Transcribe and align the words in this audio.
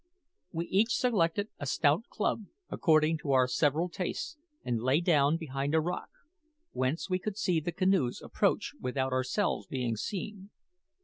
We 0.51 0.65
each 0.65 0.95
selected 0.95 1.49
a 1.59 1.67
stout 1.67 2.07
club 2.09 2.45
according 2.71 3.19
to 3.19 3.33
our 3.33 3.47
several 3.47 3.87
tastes 3.87 4.35
and 4.65 4.81
lay 4.81 4.99
down 4.99 5.37
behind 5.37 5.75
a 5.75 5.79
rock, 5.79 6.09
whence 6.71 7.07
we 7.07 7.19
could 7.19 7.37
see 7.37 7.59
the 7.59 7.71
canoes 7.71 8.19
approach 8.19 8.73
without 8.81 9.11
ourselves 9.13 9.67
being 9.67 9.95
seen. 9.95 10.49